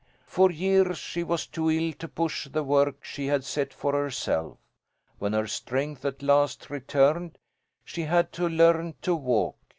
"For 0.25 0.49
years 0.49 0.97
she 0.97 1.21
was 1.21 1.45
too 1.45 1.69
ill 1.69 1.93
to 1.99 2.07
push 2.07 2.47
the 2.47 2.63
work 2.63 3.03
she 3.05 3.27
had 3.27 3.43
set 3.43 3.71
for 3.71 3.91
herself. 3.93 4.57
When 5.19 5.33
her 5.33 5.45
strength 5.45 6.03
at 6.05 6.23
last 6.23 6.71
returned, 6.71 7.37
she 7.85 8.01
had 8.05 8.31
to 8.33 8.49
learn 8.49 8.95
to 9.03 9.15
walk. 9.15 9.57